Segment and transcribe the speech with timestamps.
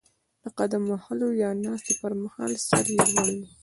[0.43, 3.45] د قدم وهلو یا ناستې پر مهال سر یې لوړ وي.